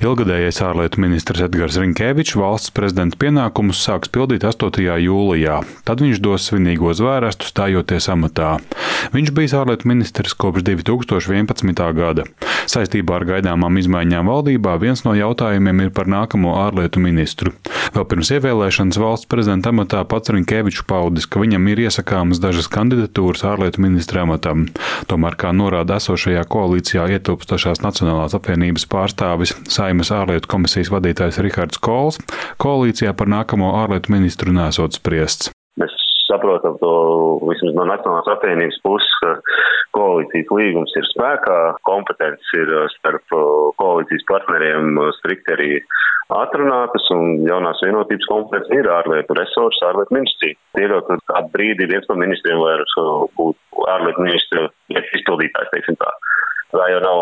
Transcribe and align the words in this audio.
Ilgadējais 0.00 0.62
ārlietu 0.64 1.02
ministrs 1.04 1.42
Edgars 1.44 1.76
Rinkevičs 1.76 2.32
valsts 2.40 2.72
prezidenta 2.72 3.18
pienākumus 3.20 3.82
sāks 3.84 4.08
pildīt 4.08 4.46
8. 4.48 4.80
jūlijā. 5.04 5.58
Tad 5.84 6.00
viņš 6.00 6.22
dos 6.24 6.46
svinīgo 6.48 6.94
zvērestu 6.96 7.44
stājoties 7.50 8.08
amatā. 8.08 8.54
Viņš 9.12 9.32
bijis 9.36 9.54
ārlietu 9.60 9.90
ministrs 9.92 10.32
kopš 10.32 10.64
2011. 10.70 11.84
gada. 11.98 12.24
Saistībā 12.64 13.18
ar 13.18 13.26
gaidāmām 13.28 13.76
izmaiņām 13.82 14.32
valdībā 14.32 14.78
viens 14.80 15.04
no 15.04 15.12
jautājumiem 15.18 15.84
ir 15.84 15.92
par 15.92 16.08
nākamo 16.08 16.56
ārlietu 16.62 17.04
ministru. 17.04 17.52
Vēl 17.94 18.06
pirms 18.06 18.30
ievēlēšanas 18.36 18.98
valsts 19.02 19.28
prezidenta 19.30 19.72
amatā 19.74 20.02
pats 20.08 20.30
Rinkevičs 20.30 20.84
paudis, 20.88 21.26
ka 21.26 21.42
viņam 21.42 21.66
ir 21.72 21.84
iesakāmas 21.86 22.40
dažas 22.42 22.70
kandidatūras 22.70 23.42
ārlietu 23.50 23.82
ministra 23.82 24.24
amatam. 24.24 24.68
Tomēr, 25.10 25.36
kā 25.40 25.50
norāda 25.56 25.98
esošajā 25.98 26.46
koalīcijā 26.50 27.08
ietilpstošās 27.16 27.82
Nacionālās 27.84 28.36
apvienības 28.38 28.86
pārstāvis 28.90 29.56
Saimas 29.68 30.14
ārlietu 30.14 30.50
komisijas 30.50 30.92
vadītājs 30.94 31.42
Rihards 31.42 31.82
Kols, 31.82 32.20
koalīcijā 32.62 33.16
par 33.18 33.30
nākamo 33.32 33.74
ārlietu 33.82 34.14
ministru 34.14 34.54
nesot 34.54 34.98
spriests. 34.98 35.50
Saprotam 36.30 36.76
to 36.78 36.92
vismaz 37.48 37.74
no 37.74 37.86
Nacionālās 37.88 38.28
apvienības 38.30 38.78
puses, 38.84 39.16
ka 39.22 39.32
koalīcijas 39.96 40.52
līgums 40.54 40.94
ir 41.00 41.08
spēkā, 41.10 41.58
kompetences 41.88 42.54
ir 42.60 42.70
starp 42.96 43.34
koalīcijas 43.80 44.26
partneriem 44.30 45.00
strikti 45.18 45.56
arī 45.56 45.72
atrunātas 46.30 47.08
un 47.14 47.42
jaunās 47.48 47.82
vienotības 47.82 48.28
kompetences 48.30 48.78
ir 48.78 48.88
ārlietu 48.94 49.34
resursi, 49.38 49.82
ārlietu 49.88 50.14
ministrija. 50.14 50.58
Pieļaut, 50.78 51.08
ka 51.10 51.18
kādu 51.32 51.52
brīdi 51.56 51.88
viens 51.90 52.06
no 52.10 52.18
ministriem 52.20 52.62
vairs 52.62 52.94
būtu 53.38 53.86
ārlietu 53.96 54.26
ministra 54.28 54.68
izpildītājs, 54.94 55.72
teiksim 55.74 55.98
tā. 55.98 56.12
Tā 56.80 56.86
jau 56.88 57.00
nav, 57.04 57.18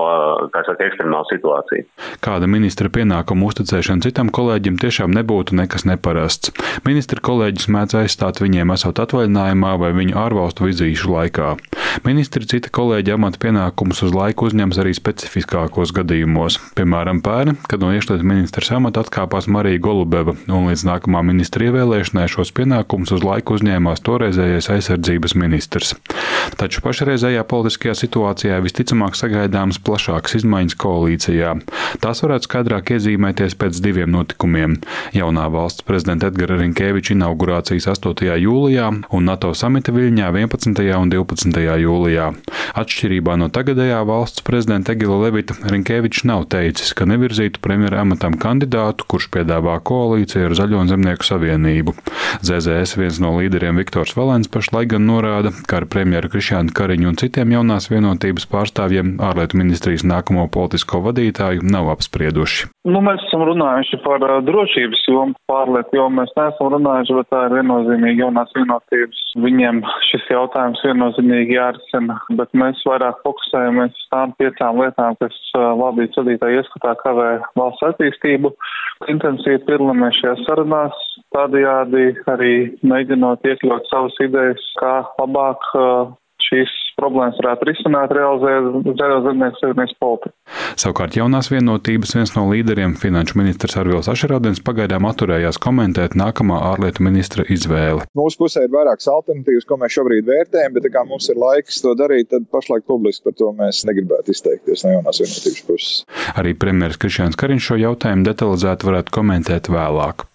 kā 0.54 0.60
saka, 0.62 0.86
ekstremāla 0.86 1.26
situācija. 1.32 1.86
Kāda 2.22 2.46
ministra 2.46 2.86
pienākuma 2.94 3.48
uzticēšana 3.48 4.04
citam 4.06 4.28
kolēģim 4.30 4.76
tiešām 4.78 5.10
nebūtu 5.16 5.56
nekas 5.58 5.82
neparasts. 5.88 6.52
Ministra 6.86 7.18
kolēģis 7.26 7.66
mēdz 7.74 7.96
aizstāt 8.04 8.38
viņiem 8.38 8.70
esot 8.76 9.00
atvaļinājumā 9.02 9.72
vai 9.82 9.90
viņu 9.96 10.14
ārvalstu 10.14 10.68
vizīšu 10.68 11.10
laikā. 11.10 11.56
Ministri 12.06 12.46
cita 12.46 12.70
kolēģi 12.70 13.16
amata 13.16 13.40
pienākumus 13.42 14.04
uz 14.06 14.14
laiku 14.14 14.46
uzņems 14.46 14.78
arī 14.78 14.92
specifiskākos 14.94 15.90
gadījumos. 15.96 16.60
Piemēram, 16.78 17.18
pērn, 17.26 17.58
kad 17.66 17.82
no 17.82 17.90
iekšlietu 17.96 18.28
ministrs 18.28 18.70
amata 18.76 19.02
atkāpās 19.02 19.50
Marija 19.50 19.82
Golubeva, 19.82 20.36
un 20.46 20.70
līdz 20.70 20.86
nākamā 20.86 21.24
ministra 21.26 21.66
ievēlēšanai 21.66 22.28
šos 22.30 22.54
pienākumus 22.54 23.16
uz 23.16 23.26
laiku 23.26 23.58
uzņēmās 23.58 24.04
toreizējais 24.06 24.70
aizsardzības 24.76 25.34
ministrs. 25.40 25.96
Taču 26.60 26.84
pašreizējā 26.84 27.42
politiskajā 27.48 27.96
situācijā 27.98 28.62
visticamāk 28.62 29.18
sagaidāmas 29.48 29.78
plašākas 29.80 30.36
izmaiņas 30.42 30.76
koalīcijā. 30.78 31.54
Tās 32.02 32.22
varētu 32.22 32.48
skaidrāk 32.48 32.92
iezīmēties 32.92 33.56
pēc 33.56 33.80
diviem 33.80 34.10
notikumiem- 34.12 34.78
jaunā 35.20 35.48
valsts 35.50 35.82
prezidenta 35.82 36.28
Edgara 36.28 36.58
Rinkēviča 36.60 37.14
inaugurācijas 37.16 37.88
8. 37.88 38.36
jūlijā 38.36 39.04
un 39.10 39.24
NATO 39.24 39.54
samita 39.54 39.92
Viļņā 39.92 40.32
11. 40.32 41.00
un 41.00 41.10
12. 41.10 41.78
jūlijā. 41.80 42.34
Atšķirībā 42.74 43.38
no 43.38 43.48
tagadējā 43.48 44.04
valsts 44.04 44.42
prezidenta 44.42 44.92
Egila 44.92 45.24
Levita, 45.24 45.54
Rinkevičs 45.54 46.24
nav 46.24 46.46
teicis, 46.48 46.94
ka 46.94 47.04
nevirzītu 47.04 47.58
premjera 47.60 48.00
amatam 48.00 48.34
kandidātu, 48.34 49.06
kurš 49.08 49.30
piedāvā 49.30 49.80
koalīciju 49.80 50.46
ar 50.46 50.52
Zaļo 50.52 50.80
un 50.80 50.88
Zemnieku 50.88 51.24
savienību. 51.24 51.94
ZZS 52.42 52.96
viens 52.96 53.18
no 53.20 53.32
līderiem 53.38 53.76
Viktors 53.76 54.14
Valens 54.16 54.48
pašlaik 54.48 54.88
gan 54.88 55.06
norāda, 55.06 55.52
ka 55.66 55.78
ar 55.78 55.86
premjeru 55.86 56.28
Krišānu 56.28 56.72
Kariņu 56.72 57.08
un 57.08 57.16
citiem 57.16 57.50
jaunās 57.50 57.88
vienotības 57.90 58.46
pārstāvjiem 58.46 59.16
ārlietu 59.38 59.58
ministrijas 59.60 60.02
nākamo 60.02 60.48
politisko 60.50 60.98
vadītāju 61.04 61.62
nav 61.62 61.92
apsprieduši. 61.92 62.66
Nu, 62.90 62.98
mēs 63.04 63.22
esam 63.28 63.44
runājuši 63.46 64.00
par 64.02 64.24
uh, 64.26 64.40
drošības 64.42 65.04
jomu, 65.06 65.36
pārlietu 65.50 65.98
jomu. 66.00 66.22
Mēs 66.22 66.32
neesam 66.34 66.72
runājuši, 66.74 67.14
bet 67.20 67.30
tā 67.30 67.44
ir 67.46 67.54
viennozīmīgi 67.60 68.24
jaunās 68.24 68.50
vienotības. 68.56 69.22
Viņiem 69.44 69.80
šis 70.08 70.26
jautājums 70.32 70.82
viennozīmīgi 70.88 71.54
jārisina, 71.54 72.18
bet 72.40 72.50
mēs 72.58 72.82
vairāk 72.88 73.22
fokusējamies 73.22 73.94
uz 73.94 74.10
tām 74.10 74.34
piecām 74.42 74.82
lietām, 74.82 75.18
kas 75.22 75.38
uh, 75.54 75.70
valdības 75.78 76.22
vadītāja 76.22 76.62
ieskatā 76.62 76.96
kavē 77.04 77.30
valsts 77.60 77.86
attīstību. 77.92 78.54
Intensīvi 79.12 79.62
piedalāmies 79.68 80.18
šajās 80.18 80.46
sarunās, 80.48 81.02
tādējādi 81.36 82.08
arī 82.34 82.54
mēģinot 82.82 83.46
iekļaut 83.46 83.86
savas 83.92 84.18
idejas, 84.24 84.72
kā 84.80 84.96
labāk 85.20 85.70
uh, 85.78 86.16
šīs 86.48 86.77
problēmas 87.08 87.40
varētu 87.40 87.68
risināt, 87.70 88.12
realizēt 88.14 88.92
zaļo 89.00 89.18
zemnieku 89.24 89.60
savienības 89.62 89.94
politiku. 90.02 90.34
Savukārt 90.78 91.16
jaunās 91.18 91.50
vienotības 91.50 92.14
viens 92.16 92.34
no 92.36 92.44
līderiem, 92.52 92.94
finanšu 93.00 93.38
ministrs 93.40 93.78
Arvils 93.80 94.10
Ašerādens, 94.12 94.60
pagaidām 94.64 95.08
atturējās 95.08 95.60
komentēt 95.64 96.14
nākamā 96.18 96.60
ārlietu 96.72 97.04
ministra 97.06 97.46
izvēli. 97.48 98.06
Mūsu 98.18 98.42
pusē 98.44 98.66
ir 98.66 98.74
vairākas 98.74 99.08
alternatīvas, 99.12 99.66
ko 99.68 99.80
mēs 99.80 99.96
šobrīd 99.96 100.28
vērtējam, 100.28 100.76
bet 100.76 100.90
kā 100.94 101.04
mums 101.08 101.28
ir 101.32 101.40
laiks 101.40 101.82
to 101.84 101.96
darīt, 101.98 102.30
tad 102.34 102.48
pašlaik 102.52 102.86
publiski 102.88 103.28
par 103.28 103.38
to 103.40 103.50
mēs 103.56 103.82
negribētu 103.88 104.34
izteikties 104.36 104.84
no 104.84 104.96
jaunās 104.98 105.22
vienotības 105.24 105.66
puses. 105.68 106.00
Arī 106.38 106.54
premjeras 106.58 107.00
Krišjāns 107.00 107.38
Kariņš 107.40 107.70
šo 107.70 107.82
jautājumu 107.88 108.28
detalizēti 108.28 108.92
varētu 108.92 109.14
komentēt 109.18 109.72
vēlāk. 109.72 110.28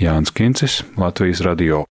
Jānis 0.00 0.32
Kincis, 0.34 0.82
Latvijas 1.00 1.42
radio. 1.46 1.82